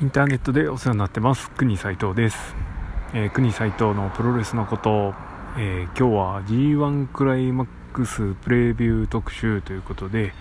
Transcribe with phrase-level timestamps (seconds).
[0.00, 1.50] インターネットでお世話になってます。
[1.50, 2.54] 国斉藤です、
[3.12, 5.12] えー、国斉藤のプロレスのこと、
[5.58, 10.32] えー、今日は G1 クライマックスプレビュー特集ということで、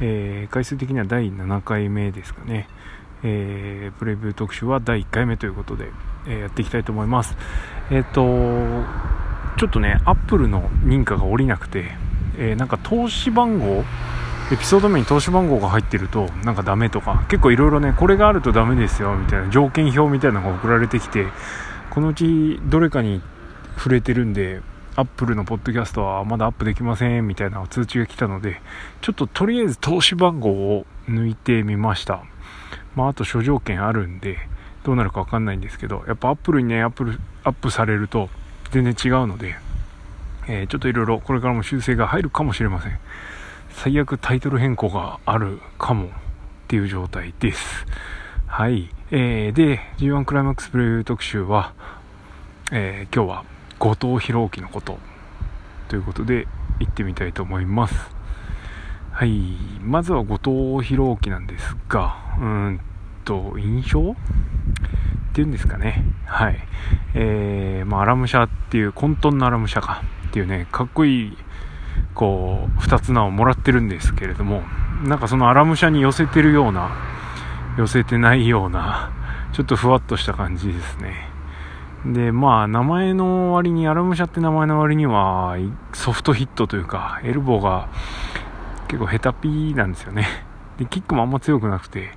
[0.00, 2.68] えー、回数的には第7回目ですかね、
[3.22, 5.92] えプレビュー特集は第1回目ということで、
[6.26, 7.36] えやっていきたいと思います。
[7.92, 8.24] えっ、と
[9.56, 11.92] ちょっとねアップルの認可が下りなくて、
[12.38, 13.84] えなんか投資番号
[14.52, 21.26] エピソード名に通し番号が入ってるとなんかダメとか結構いろいろねこれがあるとダメですよみたいな条件表みたいなのが送られてきて
[21.90, 23.22] このうちどれかに
[23.76, 24.60] 触れてるんで
[24.94, 28.60] アップルのポッドキャストはまだアップできませんみたいな通知が来たので
[29.02, 32.22] ちょっととりあえず通し番号を抜いてみました。
[32.94, 34.38] まああと諸条件あるんで
[34.84, 38.30] どうなるかわかんないんですけどやっぱアップルにねアップルアップされると
[38.70, 39.56] 全然違うので、
[40.48, 42.98] えー、ちょっといろいろこれからも修正が入るかもしれません。
[43.76, 46.10] 最悪タイトル変更があるかもっ
[46.66, 47.86] ていう状態です。
[48.46, 48.88] はい。
[49.10, 51.74] えー、で、G1 クライマックスプレビュー特集は、
[52.72, 53.44] えー、今日は
[53.78, 54.98] 後藤弘樹のこと
[55.88, 56.48] ということで
[56.80, 57.94] 行ってみたいと思います。
[59.12, 59.42] はい。
[59.82, 60.38] まずは後
[60.78, 62.80] 藤弘樹なんですが、うん
[63.26, 64.14] と、印象っ
[65.34, 66.02] ていうんですかね。
[66.24, 66.58] はい。
[67.14, 71.38] えー、まあ、アラムシャっていう、混沌のアラムシャかっていうね、かっこいい
[72.16, 74.62] こう2つ名をもらってるんですけれども
[75.04, 76.90] なんかそのアラムシャに寄せてるような
[77.78, 79.12] 寄せてないような
[79.52, 81.28] ちょっとふわっとした感じですね。
[82.06, 85.56] でまあ名前の割にアラムシャって名前の割には
[85.92, 87.88] ソフトヒットというかエルボーが
[88.88, 90.26] 結構ヘタピーなんですよね。
[90.78, 92.10] でキックもあんま強くなくて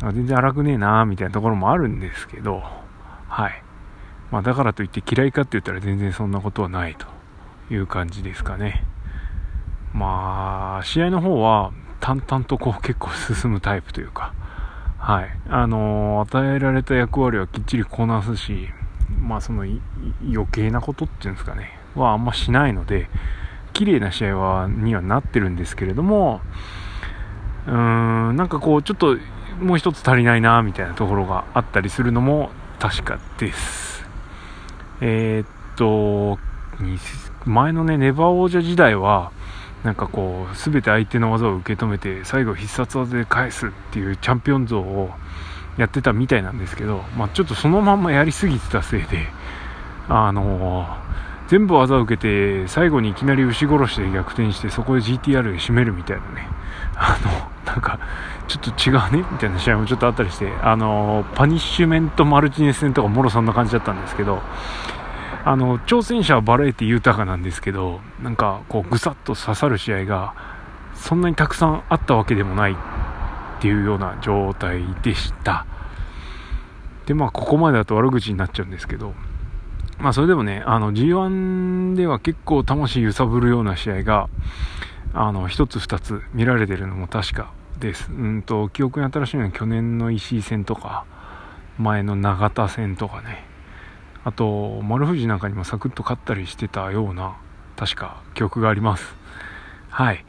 [0.00, 2.62] 全然荒くねえなーみたいなところもあるんですけど
[3.28, 3.62] はい。
[4.30, 7.06] まあだからといって嫌いかって言ったら全然そんなことはないと
[7.74, 8.84] いう感じですかね。
[9.96, 14.34] まあ、試合の方は淡々とこう結構進むタイプというか、
[14.98, 15.30] はい。
[15.48, 18.68] あの、与えられた役割はきっちりこなすし、
[19.20, 23.08] まあその余計なことっていうんですかね、はあんましないので、
[23.72, 26.40] 綺麗な試合は、にはなってるんですけれども、
[27.66, 29.16] うーん、なんかこう、ちょっと
[29.60, 34.04] もう一つ足りないな、みたいなところがあったりするのも確かです。
[35.00, 36.38] えー、っと、
[37.44, 39.32] 前のね、ネバ王者時代は、
[39.86, 45.10] なんかこう全て相手の技を受け止めて最後必殺技で返すっていうチャンピオン像を
[45.78, 49.28] やってたみたいなんですけど、まあ、ちょっとそのまんまやりすぎてたせいで、
[50.08, 56.48] あのー、全部技を受けて最後にいきなり牛殺しで逆転してそこで GTR で締めるみたいなね。
[56.96, 58.00] あのなんか
[58.48, 59.28] ちょっと違うね？
[59.30, 64.42] みたいな試合もちょっとあったりしてあのー、パニッシュメントマルチネス戦とかもろそんな感じだったんですけど
[65.48, 70.34] あの挑戦者はバラエティ豊かなんですけどなんかこうぐさっと刺さる試合が
[70.96, 72.76] そんなにたくさんあったわけでもないっ
[73.60, 75.64] ていうような状態でした。
[77.06, 79.14] でまあここまでだと悪口になっちゃうんですけど
[80.00, 84.28] まあそれでもねあの G1 では結構魂揺さぶるような試合が
[85.14, 88.10] あの1つ2つ見られてるのも確かです。
[88.10, 91.04] うんと記憶に新しいのは去年の石井戦とか
[91.78, 93.54] 前の永田戦とかね。
[94.26, 97.36] あと丸藤なんかにもサクッと勝ったりしてたような
[97.76, 99.14] 確か記憶があります。
[99.88, 100.24] はい。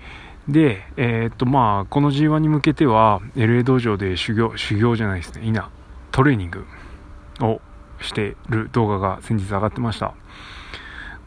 [0.48, 5.48] でえー、っとまあこの G1 に向けては LA 道場で修行修行じゃないですね。
[5.48, 5.72] いな。
[6.12, 6.66] トレーニング
[7.40, 7.60] を
[8.00, 10.14] してる動画が先日上がってました。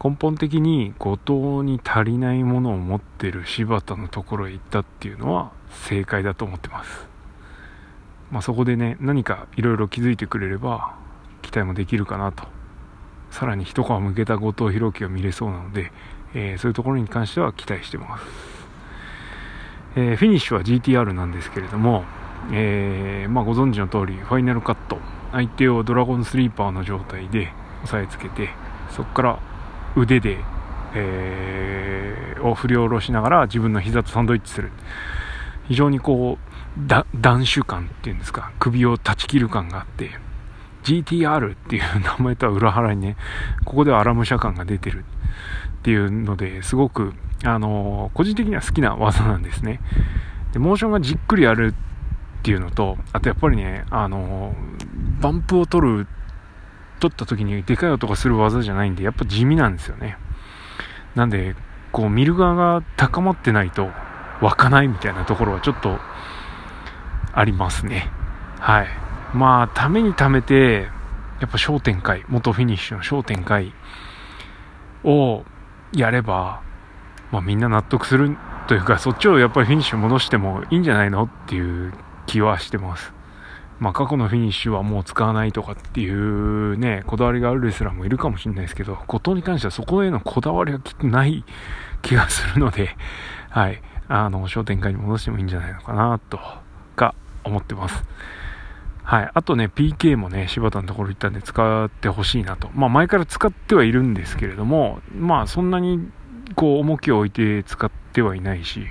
[0.00, 1.32] 根本的に後藤
[1.68, 5.50] に足りないものを持ってる柴田のところへ行ったっていうのは
[5.88, 7.08] 正解だと思ってます。
[8.30, 10.94] まあ、そこでね何かいろいろ気づいてくれれば
[11.42, 12.59] 期待もできるかなと。
[13.30, 15.92] さらに一皮向けた後藤弘樹が見れそうなので、
[16.34, 18.24] えー、そういうところに関しては期待してます、
[19.96, 22.04] えー、フィニッシュは GTR なんですけれども、
[22.52, 24.98] えー、まあ、ご存知の通りファイナルカット。
[25.32, 27.52] 相手をドラゴンスリーパーの状態で
[27.84, 28.50] 押さえつけて
[28.90, 29.38] そこから
[29.96, 30.38] 腕で、
[30.94, 34.70] えー、を振り下ろしながら自分の膝とサンドイッチする。
[35.68, 36.80] 非常にこう
[37.20, 40.10] 断手感っていうんですか首を断ち切る感があって
[40.84, 43.16] GTR っていう名前とは裏腹にね、
[43.64, 45.04] ここではアラム社感が出てる
[45.80, 49.80] っていうので、すごく、あのー、個人的には好きな技なんですね。
[50.52, 51.74] で、モーションがじっくりやる
[52.38, 56.06] っていうのと、あとやっぱりね、あのー、バンプを取る、
[56.98, 60.18] 取った時にでかい音がする技じゃないんで、やっぱ地味なんですよね。
[61.14, 61.56] なんで、
[61.92, 63.90] こう見る側が高まってないと
[64.40, 65.98] 湧かないみたいなところはちょっと
[67.32, 68.10] ありますね。
[68.58, 69.09] はい。
[69.34, 70.88] まあ、ためにためて、
[71.40, 73.72] やっぱ焦点会、元フィニッシュの焦点会
[75.04, 75.44] を
[75.92, 76.62] やれば、
[77.30, 78.36] まあみんな納得する
[78.66, 81.92] というか、そっちをやっぱりフィニッシュ戻してもいいんじゃないのっていう
[82.26, 83.12] 気はしてます。
[83.78, 91.44] まあ、過去のフィニッシュはもう使わないとかっていうね、こだわりがあるレスラーもいるかもしれないですけど、後藤に関してはそこへのこだわりはきっとない
[92.02, 92.94] 気がするので、
[93.48, 96.38] はい、あの、商店会に戻してもいいんじゃないのかな、と
[96.94, 98.04] か思ってます。
[99.10, 99.30] はい。
[99.34, 102.70] あとね、PK もね、柴田のところ行ったんで使ってほしいなと。
[102.76, 106.08] まあ前から使ってはいるんですけれども、まあそんなに
[106.54, 108.86] こう重きを置いて使ってはいないし、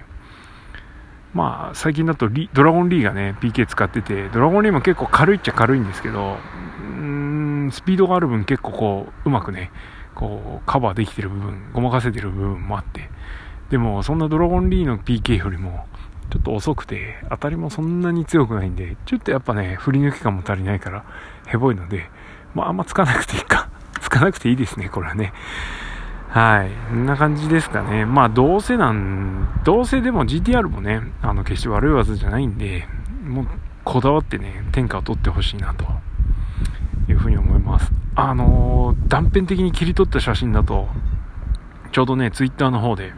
[1.34, 6.36] まあ最近だとドラゴンリーがね、PK 使ってて、ドラゴンリーも結構軽いっちゃ軽いんですけど、
[6.82, 9.72] うーん、スピードがある分結構こう、うまくね、
[10.16, 13.10] こうカバーできてる部分、ごまかせてる部分もあって、
[13.70, 15.86] でもそんなドラゴンリーの PK よりも、
[16.30, 21.04] ちょっと遅くて、当たりもそんなに強くないんで、ちょっとやっぱね、振り抜き感も足りないから、
[21.48, 22.10] ヘボいので、
[22.54, 23.70] まあ、あんまつかなくていいか。
[24.00, 25.34] つかなくていいですね、これはね。
[26.30, 26.70] はい。
[26.90, 28.06] こんな感じですかね。
[28.06, 32.88] まあ、どうせなん、どうせでも GTR もね、あの、決して悪い技じゃないんで、
[33.26, 33.48] もう、
[33.84, 35.86] こだわってね、天下を取ってほしいな、と
[37.08, 37.92] いうふうに思います。
[38.16, 40.88] あのー、断片的に切り取った写真だと、
[41.92, 43.14] ちょうどね、Twitter の方で、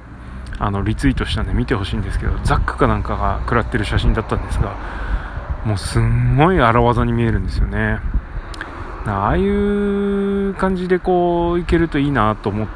[0.63, 4.77] あのリツイートしたんで見てほしいんですけどザックかなんかが食らってる写真だったんですが
[5.65, 7.99] もうすんごい荒技に見えるんですよね。
[9.05, 12.67] ああいう感じでこういけるといいなと思っ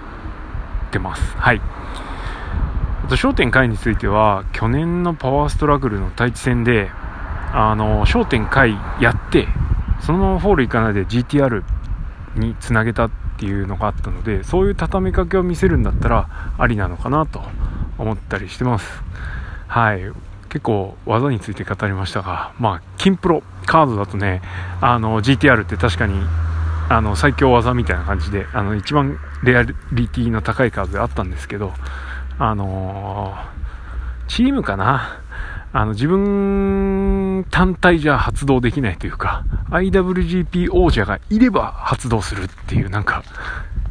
[0.92, 1.38] てます。
[1.38, 1.62] はい。
[3.06, 6.90] あと焦点回については去年のパワーストラグルの対地戦で
[7.54, 9.48] あの焦点回やって
[10.02, 11.64] そのままフォールいかないで GTR
[12.36, 17.44] につなげたっていうのがあったのでそういう畳みかけを見せるんだったらありなのかなと
[17.98, 19.04] 思ったりしてます。
[19.68, 20.12] はい。
[20.50, 24.42] 結構技について語りましたがまあ金プロカードだとね
[24.80, 26.14] あの GTR って確かに
[26.88, 29.74] あの最強技みたいな感じであの一番レアリ
[30.08, 31.74] ティの高いカードであったんですけど
[32.40, 35.20] あのー、チームかな？
[35.74, 43.26] あの自分単体じゃ発動できないというか IWGP 王者がいれば発動するっていうなんか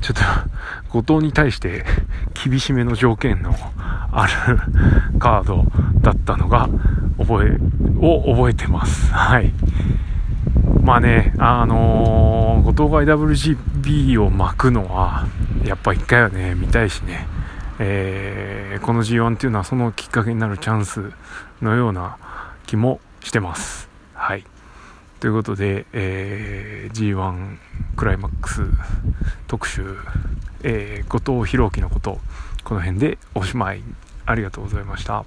[0.05, 0.17] ちょっ
[0.93, 1.83] と後藤に対して
[2.45, 3.55] 厳しめの条件の
[4.13, 5.65] あるカード
[6.03, 6.69] だったのが
[7.17, 7.59] 覚え
[7.99, 9.51] を覚えてますはい
[10.83, 15.27] まあねあのー、後藤が IWGP を巻くのは
[15.65, 17.27] やっぱ一回はね見たいしね
[17.79, 21.13] えー、この G1 っていうのはそのきっかけになるチャンス
[21.63, 22.19] のような
[22.67, 23.89] 気もしてます。
[24.13, 24.45] はい。
[25.21, 27.57] ということで、えー、G1
[27.97, 28.63] クライマックス
[29.47, 29.97] 特集、
[30.63, 32.19] えー、後藤弘樹のこと、
[32.65, 33.83] この辺でおしまい。
[34.27, 35.25] ありがとうございました。